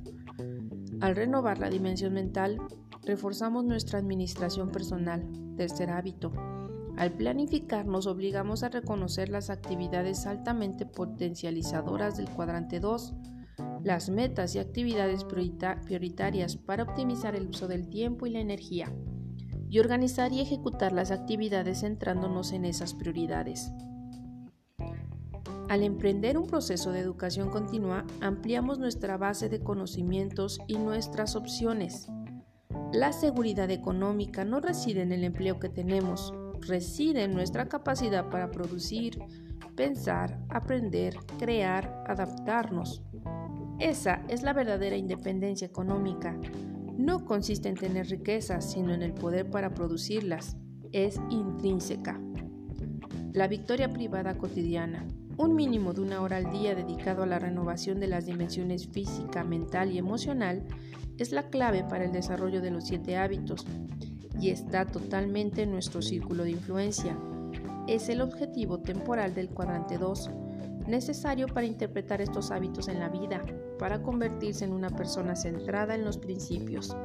Al 1.02 1.16
renovar 1.16 1.58
la 1.58 1.70
dimensión 1.72 2.14
mental, 2.14 2.62
reforzamos 3.04 3.66
nuestra 3.66 4.00
administración 4.00 4.70
personal, 4.70 5.28
tercer 5.56 5.90
hábito, 5.90 6.32
al 7.00 7.14
planificar 7.14 7.86
nos 7.86 8.08
obligamos 8.08 8.64
a 8.64 8.68
reconocer 8.68 9.30
las 9.30 9.50
actividades 9.50 10.26
altamente 10.26 10.86
potencializadoras 10.86 12.18
del 12.18 12.30
cuadrante 12.30 12.82
2, 12.82 13.14
las 13.86 14.10
metas 14.10 14.54
y 14.56 14.60
actividades 14.60 15.24
prioritarias 15.24 16.58
para 16.58 16.84
optimizar 16.84 17.38
el 17.38 17.48
uso 17.48 17.70
del 17.70 17.88
tiempo 17.88 18.28
y 18.28 18.32
la 18.32 18.42
energía, 18.42 18.92
y 19.70 19.80
organizar 19.80 20.34
y 20.34 20.42
ejecutar 20.42 20.92
las 20.92 21.12
actividades 21.12 21.80
centrándonos 21.80 22.52
en 22.52 22.66
esas 22.66 22.94
prioridades. 22.94 23.72
Al 25.70 25.84
emprender 25.84 26.38
un 26.38 26.48
proceso 26.48 26.92
de 26.92 27.00
educación 27.00 27.50
continua, 27.50 28.04
ampliamos 28.20 28.78
nuestra 28.78 29.16
base 29.16 29.48
de 29.48 29.62
conocimientos 29.62 30.60
y 30.68 30.78
nuestras 30.78 31.38
opciones. 31.38 32.10
La 32.94 33.14
seguridad 33.14 33.70
económica 33.70 34.44
no 34.44 34.60
reside 34.60 35.04
en 35.04 35.12
el 35.12 35.24
empleo 35.24 35.60
que 35.60 35.70
tenemos, 35.70 36.34
reside 36.62 37.24
en 37.24 37.36
nuestra 37.36 37.70
capacidad 37.70 38.30
para 38.30 38.50
producir, 38.50 39.20
pensar, 39.76 40.40
aprender, 40.50 41.16
crear, 41.38 42.04
adaptarnos. 42.08 43.04
Esa 43.78 44.24
es 44.28 44.42
la 44.42 44.54
verdadera 44.54 44.98
independencia 44.98 45.68
económica. 45.68 46.36
No 46.98 47.26
consiste 47.26 47.70
en 47.70 47.76
tener 47.76 48.08
riquezas, 48.08 48.72
sino 48.72 48.92
en 48.92 49.04
el 49.04 49.14
poder 49.14 49.52
para 49.52 49.76
producirlas. 49.76 50.58
Es 50.92 51.22
intrínseca. 51.30 52.20
La 53.34 53.48
victoria 53.48 53.94
privada 53.94 54.36
cotidiana. 54.36 55.06
Un 55.38 55.56
mínimo 55.56 55.94
de 55.94 56.02
una 56.02 56.22
hora 56.22 56.38
al 56.38 56.50
día 56.52 56.74
dedicado 56.74 57.22
a 57.22 57.28
la 57.28 57.38
renovación 57.38 58.00
de 58.00 58.08
las 58.08 58.26
dimensiones 58.26 58.88
física, 58.88 59.44
mental 59.44 59.92
y 59.92 60.00
emocional 60.00 60.66
es 61.20 61.32
la 61.32 61.50
clave 61.50 61.84
para 61.84 62.06
el 62.06 62.12
desarrollo 62.12 62.62
de 62.62 62.72
los 62.72 62.86
siete 62.86 63.18
hábitos 63.18 63.66
y 64.40 64.50
está 64.50 64.86
totalmente 64.86 65.64
en 65.64 65.72
nuestro 65.72 66.02
círculo 66.02 66.44
de 66.44 66.52
influencia. 66.52 67.18
Es 67.88 68.10
el 68.10 68.22
objetivo 68.22 68.80
temporal 68.80 69.34
del 69.34 69.50
cuadrante 69.50 69.98
2, 69.98 70.30
necesario 70.88 71.48
para 71.48 71.66
interpretar 71.66 72.22
estos 72.22 72.52
hábitos 72.52 72.88
en 72.88 73.00
la 73.00 73.10
vida, 73.10 73.44
para 73.78 74.02
convertirse 74.02 74.66
en 74.66 74.74
una 74.74 74.90
persona 74.90 75.36
centrada 75.36 75.96
en 75.96 76.06
los 76.06 76.18
principios. 76.18 76.96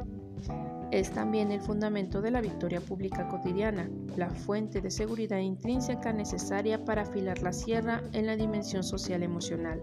Es 0.90 1.11
también 1.11 1.50
el 1.50 1.61
fundamento 1.61 2.21
de 2.23 2.30
la 2.30 2.40
victoria 2.40 2.80
pública 2.80 3.26
cotidiana, 3.28 3.90
la 4.16 4.30
fuente 4.30 4.80
de 4.80 4.90
seguridad 4.90 5.38
intrínseca 5.38 6.12
necesaria 6.12 6.85
para 6.85 7.02
afilar 7.02 7.42
la 7.42 7.52
sierra 7.52 8.02
en 8.12 8.26
la 8.26 8.37
dimensión 8.37 8.85
social 8.85 9.23
emocional. 9.23 9.83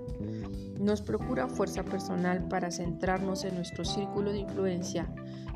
Nos 0.81 1.03
procura 1.03 1.47
fuerza 1.47 1.83
personal 1.83 2.47
para 2.47 2.71
centrarnos 2.71 3.43
en 3.43 3.53
nuestro 3.53 3.85
círculo 3.85 4.31
de 4.31 4.39
influencia, 4.39 5.13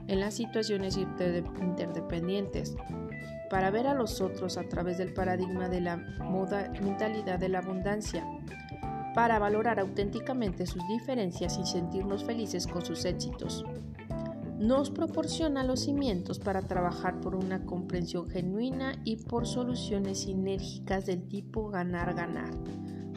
en 0.07 0.19
las 0.19 0.35
situaciones 0.35 0.97
interdependientes, 0.97 2.75
para 3.49 3.71
ver 3.71 3.87
a 3.87 3.95
los 3.95 4.21
otros 4.21 4.59
a 4.59 4.69
través 4.69 4.99
del 4.99 5.13
paradigma 5.13 5.67
de 5.67 5.81
la 5.81 5.97
mentalidad 6.79 7.39
de 7.39 7.49
la 7.49 7.57
abundancia, 7.57 8.23
para 9.15 9.39
valorar 9.39 9.79
auténticamente 9.79 10.67
sus 10.67 10.87
diferencias 10.87 11.57
y 11.57 11.65
sentirnos 11.65 12.23
felices 12.23 12.67
con 12.67 12.85
sus 12.85 13.03
éxitos. 13.05 13.65
Nos 14.59 14.91
proporciona 14.91 15.63
los 15.63 15.79
cimientos 15.85 16.37
para 16.37 16.61
trabajar 16.61 17.19
por 17.19 17.33
una 17.33 17.65
comprensión 17.65 18.29
genuina 18.29 18.93
y 19.03 19.15
por 19.15 19.47
soluciones 19.47 20.19
sinérgicas 20.19 21.07
del 21.07 21.27
tipo 21.27 21.69
ganar-ganar, 21.69 22.51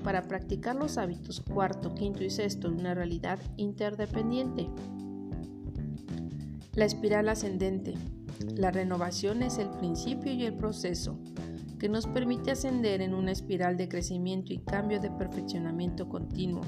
para 0.09 0.23
practicar 0.23 0.75
los 0.75 0.97
hábitos 0.97 1.43
cuarto, 1.43 1.95
quinto 1.95 2.25
y 2.25 2.31
sexto 2.31 2.71
de 2.71 2.77
una 2.77 2.95
realidad 2.95 3.39
interdependiente. 3.59 4.67
La 6.73 6.87
espiral 6.87 7.29
ascendente. 7.29 7.93
La 8.57 8.71
renovación 8.71 9.43
es 9.43 9.59
el 9.59 9.69
principio 9.69 10.33
y 10.33 10.47
el 10.47 10.55
proceso 10.55 11.19
que 11.79 11.91
nos 11.91 12.07
permite 12.07 12.53
ascender 12.53 13.03
en 13.03 13.13
una 13.13 13.33
espiral 13.33 13.77
de 13.77 13.91
crecimiento 13.91 14.55
y 14.55 14.61
cambio 14.61 14.99
de 14.99 15.11
perfeccionamiento 15.11 16.09
continuo. 16.09 16.63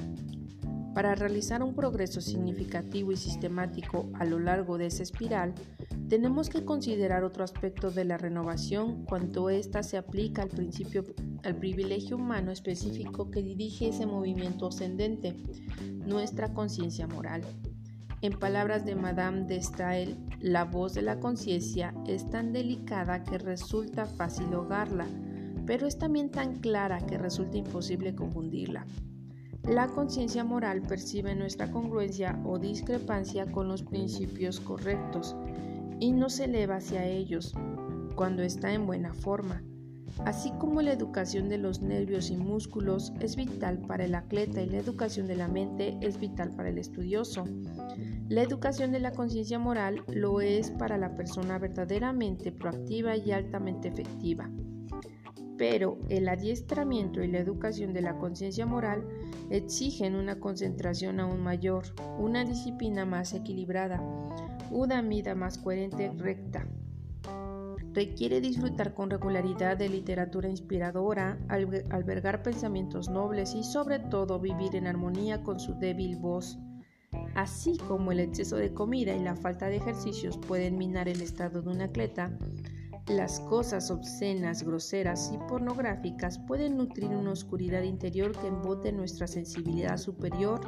Para 1.00 1.14
realizar 1.14 1.62
un 1.62 1.74
progreso 1.74 2.20
significativo 2.20 3.10
y 3.10 3.16
sistemático 3.16 4.10
a 4.12 4.26
lo 4.26 4.38
largo 4.38 4.76
de 4.76 4.84
esa 4.84 5.02
espiral, 5.02 5.54
tenemos 6.10 6.50
que 6.50 6.66
considerar 6.66 7.24
otro 7.24 7.42
aspecto 7.42 7.90
de 7.90 8.04
la 8.04 8.18
renovación 8.18 9.06
cuando 9.06 9.48
ésta 9.48 9.82
se 9.82 9.96
aplica 9.96 10.42
al 10.42 10.50
principio 10.50 11.06
al 11.42 11.56
privilegio 11.56 12.16
humano 12.16 12.50
específico 12.52 13.30
que 13.30 13.42
dirige 13.42 13.88
ese 13.88 14.04
movimiento 14.04 14.66
ascendente, 14.66 15.34
nuestra 16.04 16.52
conciencia 16.52 17.06
moral. 17.06 17.44
En 18.20 18.38
palabras 18.38 18.84
de 18.84 18.94
Madame 18.94 19.46
de 19.46 19.62
Stael, 19.62 20.18
la 20.38 20.66
voz 20.66 20.92
de 20.92 21.00
la 21.00 21.18
conciencia 21.18 21.94
es 22.06 22.28
tan 22.28 22.52
delicada 22.52 23.24
que 23.24 23.38
resulta 23.38 24.04
fácil 24.04 24.52
ahogarla, 24.52 25.06
pero 25.64 25.86
es 25.86 25.96
también 25.96 26.30
tan 26.30 26.56
clara 26.56 26.98
que 27.06 27.16
resulta 27.16 27.56
imposible 27.56 28.14
confundirla. 28.14 28.84
La 29.68 29.88
conciencia 29.88 30.42
moral 30.42 30.82
percibe 30.82 31.34
nuestra 31.34 31.70
congruencia 31.70 32.40
o 32.44 32.58
discrepancia 32.58 33.50
con 33.52 33.68
los 33.68 33.82
principios 33.82 34.58
correctos 34.58 35.36
y 36.00 36.12
nos 36.12 36.40
eleva 36.40 36.76
hacia 36.76 37.06
ellos 37.06 37.54
cuando 38.16 38.42
está 38.42 38.72
en 38.72 38.86
buena 38.86 39.12
forma. 39.12 39.62
Así 40.24 40.50
como 40.58 40.82
la 40.82 40.92
educación 40.92 41.48
de 41.48 41.58
los 41.58 41.80
nervios 41.82 42.30
y 42.30 42.36
músculos 42.36 43.12
es 43.20 43.36
vital 43.36 43.78
para 43.86 44.04
el 44.04 44.14
atleta 44.14 44.60
y 44.60 44.68
la 44.68 44.78
educación 44.78 45.26
de 45.26 45.36
la 45.36 45.48
mente 45.48 45.96
es 46.00 46.18
vital 46.18 46.50
para 46.50 46.68
el 46.68 46.78
estudioso. 46.78 47.44
La 48.28 48.42
educación 48.42 48.92
de 48.92 49.00
la 49.00 49.12
conciencia 49.12 49.58
moral 49.58 50.02
lo 50.08 50.40
es 50.40 50.70
para 50.72 50.98
la 50.98 51.14
persona 51.14 51.58
verdaderamente 51.58 52.52
proactiva 52.52 53.16
y 53.16 53.32
altamente 53.32 53.88
efectiva. 53.88 54.50
Pero 55.60 55.98
el 56.08 56.26
adiestramiento 56.26 57.22
y 57.22 57.28
la 57.28 57.38
educación 57.38 57.92
de 57.92 58.00
la 58.00 58.16
conciencia 58.16 58.64
moral 58.64 59.06
exigen 59.50 60.14
una 60.14 60.40
concentración 60.40 61.20
aún 61.20 61.42
mayor, 61.42 61.84
una 62.18 62.46
disciplina 62.46 63.04
más 63.04 63.34
equilibrada, 63.34 64.00
una 64.70 65.02
vida 65.02 65.34
más 65.34 65.58
coherente 65.58 66.10
y 66.10 66.18
recta, 66.18 66.66
Requiere 67.92 68.40
disfrutar 68.40 68.94
con 68.94 69.10
regularidad 69.10 69.76
de 69.76 69.88
literatura 69.88 70.48
inspiradora, 70.48 71.38
albergar 71.48 72.42
pensamientos 72.42 73.10
nobles 73.10 73.54
y 73.54 73.64
sobre 73.64 73.98
todo 73.98 74.38
vivir 74.38 74.76
en 74.76 74.86
armonía 74.86 75.42
con 75.42 75.58
su 75.58 75.74
débil 75.74 76.16
voz. 76.16 76.56
Así 77.34 77.78
como 77.88 78.12
el 78.12 78.20
exceso 78.20 78.56
de 78.56 78.72
comida 78.72 79.14
y 79.14 79.20
la 79.20 79.34
falta 79.34 79.66
de 79.66 79.76
ejercicios 79.76 80.38
pueden 80.38 80.78
minar 80.78 81.08
el 81.08 81.20
estado 81.20 81.62
de 81.62 81.70
un 81.70 81.80
atleta, 81.80 82.30
las 83.10 83.40
cosas 83.40 83.90
obscenas, 83.90 84.62
groseras 84.62 85.30
y 85.34 85.38
pornográficas 85.48 86.38
pueden 86.38 86.76
nutrir 86.76 87.10
una 87.10 87.32
oscuridad 87.32 87.82
interior 87.82 88.32
que 88.32 88.46
embote 88.46 88.92
nuestra 88.92 89.26
sensibilidad 89.26 89.96
superior 89.96 90.60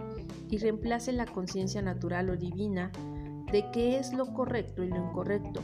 y 0.50 0.58
reemplace 0.58 1.12
la 1.12 1.26
conciencia 1.26 1.82
natural 1.82 2.30
o 2.30 2.36
divina 2.36 2.90
de 3.50 3.70
qué 3.72 3.98
es 3.98 4.12
lo 4.12 4.32
correcto 4.32 4.82
y 4.82 4.88
lo 4.88 4.96
incorrecto, 4.96 5.60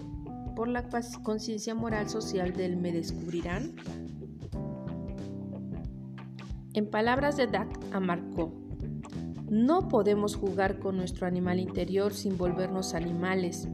por 0.54 0.68
la 0.68 0.88
conciencia 1.22 1.74
moral 1.74 2.08
social 2.08 2.52
del 2.52 2.76
me 2.76 2.92
descubrirán? 2.92 3.74
En 6.74 6.90
palabras 6.90 7.36
de 7.36 7.46
Dak 7.46 7.68
Amarco, 7.92 8.52
no 9.50 9.88
podemos 9.88 10.36
jugar 10.36 10.78
con 10.78 10.96
nuestro 10.96 11.26
animal 11.26 11.58
interior 11.58 12.12
sin 12.12 12.36
volvernos 12.36 12.94
animales, 12.94 13.66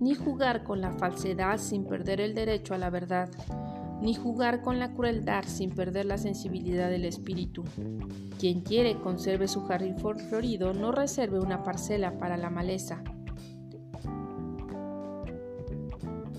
ni 0.00 0.14
jugar 0.14 0.64
con 0.64 0.80
la 0.80 0.92
falsedad 0.92 1.58
sin 1.58 1.84
perder 1.84 2.20
el 2.20 2.34
derecho 2.34 2.74
a 2.74 2.78
la 2.78 2.90
verdad, 2.90 3.28
ni 4.00 4.14
jugar 4.14 4.62
con 4.62 4.78
la 4.78 4.92
crueldad 4.92 5.44
sin 5.46 5.70
perder 5.70 6.06
la 6.06 6.18
sensibilidad 6.18 6.90
del 6.90 7.04
espíritu. 7.04 7.64
Quien 8.38 8.60
quiere 8.60 8.98
conserve 9.00 9.48
su 9.48 9.62
jardín 9.64 9.96
florido 9.98 10.74
no 10.74 10.92
reserve 10.92 11.40
una 11.40 11.62
parcela 11.62 12.18
para 12.18 12.36
la 12.36 12.50
maleza, 12.50 13.02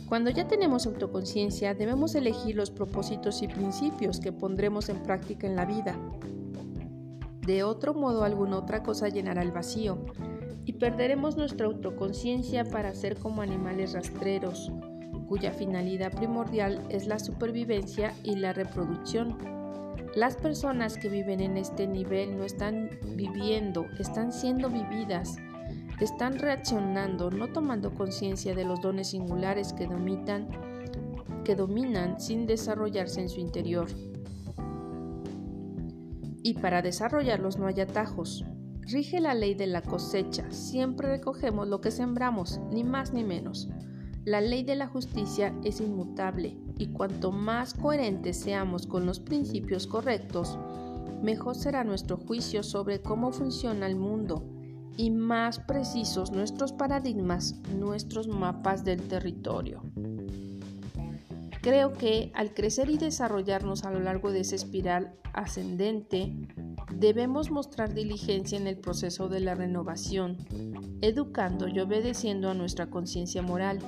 Cuando 0.08 0.30
ya 0.30 0.48
tenemos 0.48 0.88
autoconciencia, 0.88 1.74
debemos 1.74 2.16
elegir 2.16 2.56
los 2.56 2.72
propósitos 2.72 3.42
y 3.42 3.50
principios 3.50 4.22
que 4.22 4.32
pondremos 4.32 4.88
en 4.88 5.04
práctica 5.04 5.48
en 5.48 5.58
la 5.58 5.66
vida. 5.66 5.98
De 7.46 7.64
otro 7.64 7.94
modo, 7.94 8.24
alguna 8.24 8.58
otra 8.58 8.84
cosa 8.84 9.10
llenará 9.10 9.42
el 9.42 9.52
vacío 9.52 9.98
perderemos 10.80 11.38
nuestra 11.38 11.68
autoconciencia 11.68 12.64
para 12.66 12.94
ser 12.94 13.18
como 13.18 13.42
animales 13.42 13.94
rastreros, 13.94 14.72
cuya 15.28 15.52
finalidad 15.52 16.12
primordial 16.12 16.82
es 16.90 17.08
la 17.08 17.20
supervivencia 17.20 18.14
y 18.24 18.36
la 18.36 18.54
reproducción. 18.54 19.38
Las 20.16 20.36
personas 20.36 20.98
que 20.98 21.10
viven 21.10 21.42
en 21.42 21.58
este 21.58 21.88
nivel 21.88 22.38
no 22.38 22.44
están 22.44 22.90
viviendo, 23.16 23.86
están 24.00 24.32
siendo 24.32 24.70
vividas 24.70 25.38
están 26.00 26.38
reaccionando, 26.38 27.32
no 27.32 27.48
tomando 27.52 27.94
conciencia 27.94 28.54
de 28.54 28.66
los 28.66 28.82
dones 28.82 29.10
singulares 29.10 29.74
que 29.74 29.88
dominan, 29.88 30.48
que 31.44 31.56
dominan 31.56 32.20
sin 32.20 32.46
desarrollarse 32.46 33.22
en 33.22 33.30
su 33.30 33.40
interior. 33.40 33.88
Y 36.44 36.54
para 36.56 36.82
desarrollarlos 36.82 37.58
no 37.58 37.68
hay 37.68 37.82
atajos. 37.82 38.46
Rige 38.90 39.20
la 39.20 39.34
ley 39.34 39.54
de 39.54 39.68
la 39.68 39.82
cosecha, 39.82 40.50
siempre 40.50 41.10
recogemos 41.10 41.68
lo 41.68 41.82
que 41.82 41.92
sembramos, 41.92 42.62
ni 42.72 42.86
más 42.86 43.12
ni 43.12 43.22
menos. 43.22 43.68
La 44.24 44.40
ley 44.40 44.64
de 44.64 44.78
la 44.78 44.88
justicia 44.88 45.54
es 45.66 45.82
inmutable 45.82 46.58
y 46.78 46.88
cuanto 46.88 47.34
más 47.34 47.74
coherentes 47.74 48.38
seamos 48.38 48.88
con 48.88 49.06
los 49.06 49.20
principios 49.20 49.88
correctos, 49.88 50.58
mejor 51.22 51.56
será 51.56 51.84
nuestro 51.84 52.16
juicio 52.16 52.64
sobre 52.64 53.02
cómo 53.02 53.34
funciona 53.34 53.88
el 53.88 53.98
mundo 53.98 54.46
y 54.96 55.12
más 55.12 55.60
precisos 55.60 56.32
nuestros 56.32 56.72
paradigmas, 56.72 57.56
nuestros 57.78 58.30
mapas 58.30 58.86
del 58.86 59.02
territorio. 59.02 59.84
Creo 61.62 61.92
que 61.92 62.32
al 62.36 62.54
crecer 62.54 62.90
y 62.90 62.98
desarrollarnos 62.98 63.84
a 63.84 63.92
lo 63.92 64.00
largo 64.00 64.32
de 64.32 64.40
esa 64.40 64.56
espiral 64.56 65.14
ascendente, 65.34 66.34
debemos 66.92 67.52
mostrar 67.52 67.94
diligencia 67.94 68.58
en 68.58 68.68
el 68.68 68.78
proceso 68.78 69.30
de 69.30 69.40
la 69.40 69.56
renovación, 69.56 70.38
educando 71.02 71.68
y 71.68 71.80
obedeciendo 71.80 72.50
a 72.50 72.54
nuestra 72.54 72.90
conciencia 72.90 73.42
moral. 73.42 73.80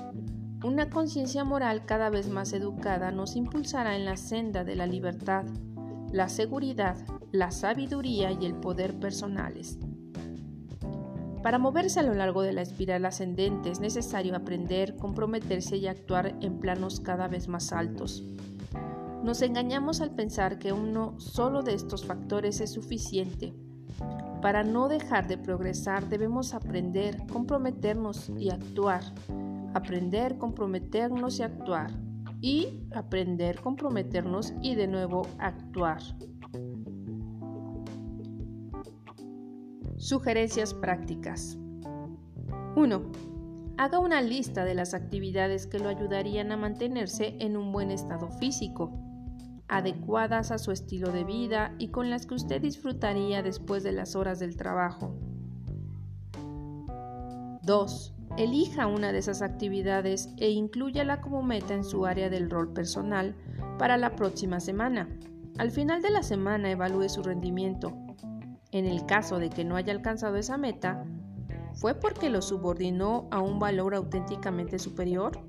Una 0.64 0.90
conciencia 0.90 1.44
moral 1.44 1.86
cada 1.86 2.10
vez 2.10 2.30
más 2.30 2.54
educada 2.54 3.12
nos 3.12 3.36
impulsará 3.36 3.96
en 3.96 4.06
la 4.06 4.18
senda 4.18 4.64
de 4.64 4.76
la 4.76 4.86
libertad, 4.86 5.46
la 6.12 6.28
seguridad, 6.28 6.98
la 7.32 7.52
sabiduría 7.52 8.32
y 8.32 8.46
el 8.46 8.56
poder 8.56 9.00
personales. 9.00 9.78
Para 11.42 11.58
moverse 11.58 12.02
a 12.02 12.04
lo 12.04 12.14
largo 12.14 12.42
de 12.42 12.52
la 12.52 12.62
espiral 12.62 13.06
ascendente 13.06 13.72
es 13.72 13.80
necesario 13.80 14.36
aprender, 14.36 14.98
comprometerse 14.98 15.78
y 15.78 15.88
actuar 15.88 16.36
en 16.42 16.60
planos 16.60 17.00
cada 17.00 17.30
vez 17.30 17.48
más 17.48 17.72
altos. 17.72 18.26
Nos 19.24 19.42
engañamos 19.42 20.00
al 20.00 20.12
pensar 20.12 20.60
que 20.60 20.72
uno 20.72 21.20
solo 21.20 21.62
de 21.62 21.74
estos 21.74 22.06
factores 22.06 22.62
es 22.62 22.72
suficiente. 22.72 23.54
Para 24.42 24.64
no 24.64 24.88
dejar 24.88 25.28
de 25.28 25.38
progresar 25.38 26.08
debemos 26.08 26.54
aprender, 26.54 27.18
comprometernos 27.28 28.30
y 28.38 28.50
actuar. 28.50 29.04
Aprender, 29.74 30.38
comprometernos 30.38 31.40
y 31.40 31.44
actuar. 31.44 31.92
Y 32.40 32.88
aprender, 32.96 33.60
comprometernos 33.60 34.54
y 34.62 34.76
de 34.76 34.88
nuevo 34.88 35.28
actuar. 35.38 36.02
Sugerencias 39.98 40.74
prácticas. 40.74 41.58
1. 42.78 43.02
Haga 43.78 44.00
una 44.00 44.22
lista 44.22 44.64
de 44.64 44.76
las 44.76 44.94
actividades 44.94 45.68
que 45.68 45.80
lo 45.80 45.90
ayudarían 45.90 46.54
a 46.54 46.58
mantenerse 46.58 47.36
en 47.40 47.58
un 47.58 47.74
buen 47.74 47.92
estado 47.92 48.30
físico, 48.30 49.09
adecuadas 49.70 50.52
a 50.52 50.58
su 50.58 50.72
estilo 50.72 51.12
de 51.12 51.24
vida 51.24 51.76
y 51.78 51.90
con 51.90 52.10
las 52.10 52.26
que 52.26 52.36
usted 52.36 52.62
disfrutaría 52.62 53.44
después 53.44 53.84
de 53.84 53.92
las 53.92 54.16
horas 54.16 54.40
del 54.40 54.58
trabajo. 54.58 55.16
2. 57.62 58.16
elija 58.38 58.88
una 58.88 59.12
de 59.12 59.20
esas 59.20 59.42
actividades 59.44 60.34
e 60.38 60.50
inclúyala 60.50 61.22
como 61.22 61.44
meta 61.44 61.76
en 61.76 61.84
su 61.84 62.06
área 62.06 62.30
del 62.30 62.50
rol 62.50 62.74
personal 62.74 63.36
para 63.78 63.96
la 63.98 64.16
próxima 64.16 64.60
semana. 64.60 65.08
Al 65.60 65.72
final 65.72 66.02
de 66.02 66.10
la 66.10 66.24
semana 66.24 66.72
evalúe 66.72 67.10
su 67.10 67.22
rendimiento. 67.22 67.94
En 68.72 68.86
el 68.86 69.06
caso 69.06 69.40
de 69.40 69.50
que 69.50 69.66
no 69.66 69.76
haya 69.76 69.94
alcanzado 69.94 70.38
esa 70.38 70.58
meta, 70.58 71.06
¿fue 71.76 71.96
porque 71.96 72.30
lo 72.30 72.42
subordinó 72.42 73.28
a 73.30 73.40
un 73.40 73.60
valor 73.60 73.94
auténticamente 73.94 74.80
superior? 74.80 75.49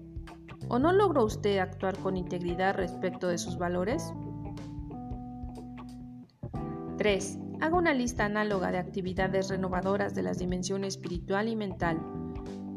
¿O 0.71 0.79
no 0.79 0.93
logró 0.93 1.25
usted 1.25 1.59
actuar 1.59 1.99
con 1.99 2.17
integridad 2.17 2.77
respecto 2.77 3.27
de 3.27 3.39
sus 3.39 3.59
valores? 3.59 4.15
3. 6.97 7.39
Haga 7.61 7.77
una 7.77 7.93
lista 7.93 8.27
análoga 8.27 8.71
de 8.71 8.79
actividades 8.79 9.49
renovadoras 9.49 10.15
de 10.15 10.23
las 10.23 10.39
dimensiones 10.39 10.95
espiritual 10.95 11.49
y 11.49 11.57
mental. 11.57 12.01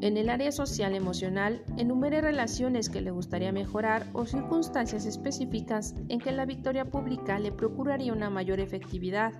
En 0.01 0.17
el 0.17 0.32
área 0.32 0.51
social 0.51 0.95
emocional, 0.95 1.63
enumere 1.77 2.19
relaciones 2.21 2.89
que 2.89 2.99
le 2.99 3.12
gustaría 3.12 3.51
mejorar 3.51 4.08
o 4.13 4.25
circunstancias 4.25 5.06
específicas 5.06 5.93
en 6.10 6.19
que 6.19 6.32
la 6.32 6.47
victoria 6.47 6.86
pública 6.86 7.38
le 7.38 7.51
procuraría 7.51 8.12
una 8.12 8.32
mayor 8.32 8.60
efectividad. 8.60 9.34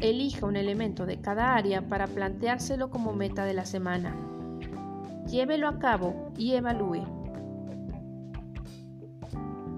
Elija 0.00 0.46
un 0.46 0.56
elemento 0.56 1.04
de 1.04 1.20
cada 1.20 1.56
área 1.56 1.86
para 1.88 2.06
planteárselo 2.06 2.88
como 2.88 3.12
meta 3.12 3.44
de 3.44 3.52
la 3.52 3.66
semana. 3.66 4.31
Llévelo 5.32 5.66
a 5.66 5.78
cabo 5.78 6.30
y 6.36 6.52
evalúe. 6.52 7.06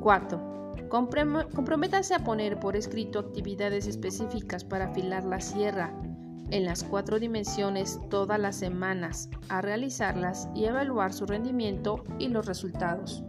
4. 0.00 0.88
Comprométase 0.88 2.12
a 2.12 2.24
poner 2.24 2.58
por 2.58 2.74
escrito 2.74 3.20
actividades 3.20 3.86
específicas 3.86 4.64
para 4.64 4.86
afilar 4.86 5.22
la 5.22 5.40
sierra 5.40 5.94
en 6.50 6.64
las 6.64 6.82
cuatro 6.82 7.20
dimensiones 7.20 8.00
todas 8.10 8.40
las 8.40 8.56
semanas, 8.56 9.30
a 9.48 9.62
realizarlas 9.62 10.48
y 10.56 10.64
evaluar 10.64 11.12
su 11.12 11.24
rendimiento 11.24 12.02
y 12.18 12.28
los 12.28 12.46
resultados. 12.46 13.22